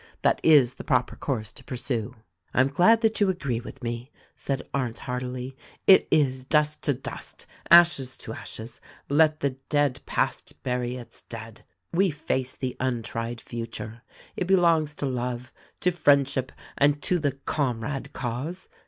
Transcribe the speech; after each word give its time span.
That 0.23 0.39
is 0.41 0.73
the 0.73 0.83
proper 0.83 1.15
course 1.15 1.53
to 1.53 1.63
pur 1.63 1.75
sue." 1.75 2.15
"I 2.55 2.61
am 2.61 2.69
glad 2.69 3.01
that 3.01 3.21
you 3.21 3.29
agree 3.29 3.59
with 3.59 3.83
me," 3.83 4.09
said 4.35 4.67
Arndt 4.73 4.97
heartily, 4.97 5.55
"It 5.85 6.07
is 6.09 6.43
Dust 6.43 6.81
to 6.85 6.95
Dust! 6.95 7.45
Ashes 7.69 8.17
to 8.17 8.33
Ashes! 8.33 8.81
Let 9.09 9.41
the 9.41 9.51
dead 9.69 10.01
past 10.07 10.63
bury 10.63 10.95
its 10.95 11.21
dead. 11.21 11.61
We 11.93 12.09
face 12.09 12.55
the 12.55 12.75
untried 12.79 13.39
future. 13.41 14.01
It 14.35 14.47
belongs 14.47 14.95
to 14.95 15.05
Love, 15.05 15.51
to 15.81 15.91
Friendship, 15.91 16.51
and 16.79 16.99
to 17.03 17.19
the 17.19 17.33
Comrade 17.33 18.11
cause. 18.11 18.69